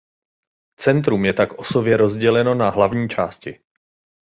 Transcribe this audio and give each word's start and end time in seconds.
Centrum 0.77 1.25
je 1.25 1.33
tak 1.33 1.59
osově 1.59 1.97
rozděleno 1.97 2.55
na 2.55 2.69
hlavní 2.69 3.09
části. 3.09 3.59